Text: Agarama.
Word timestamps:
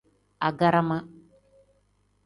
Agarama. 0.47 0.97